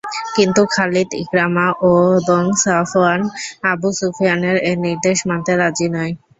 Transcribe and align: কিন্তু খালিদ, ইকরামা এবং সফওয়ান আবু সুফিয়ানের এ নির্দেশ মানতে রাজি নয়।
কিন্তু 0.35 0.61
খালিদ, 0.73 1.09
ইকরামা 1.23 1.65
এবং 1.91 2.43
সফওয়ান 2.63 3.21
আবু 3.71 3.89
সুফিয়ানের 3.99 4.57
এ 4.63 4.73
নির্দেশ 4.85 5.17
মানতে 5.29 5.51
রাজি 5.61 5.87
নয়। 5.95 6.13